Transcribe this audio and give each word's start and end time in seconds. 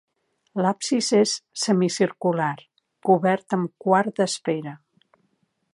L'absis 0.65 1.09
és 1.17 1.33
semicircular 1.63 2.49
cobert 3.09 3.57
amb 3.59 3.87
quart 3.87 4.17
d'esfera. 4.23 4.75